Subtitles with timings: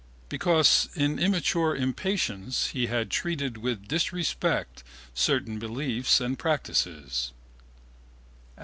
[0.29, 7.33] Because in immature impatience he had treated with disrespect certain beliefs and practices.